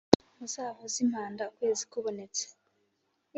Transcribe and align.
Muzavuze 0.37 0.97
impanda 1.05 1.41
ukwezi 1.51 1.83
kubonetse 1.91 2.45